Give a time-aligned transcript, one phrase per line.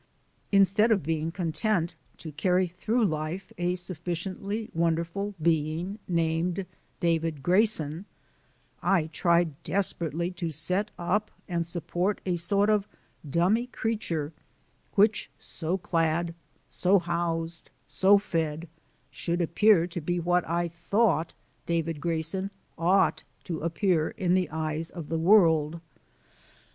[0.51, 6.65] Instead of being content to carry through life a sufficiently wonderful being named
[6.99, 8.05] David Grayson
[8.81, 12.87] I tried desperately to set up and support a sort of
[13.29, 14.33] dummy creature
[14.95, 16.33] which, so clad,
[16.67, 18.67] so housed, so fed,
[19.11, 21.35] should appear to be what I thought
[21.67, 25.79] David Grayson ought to appear in the eyes of the world.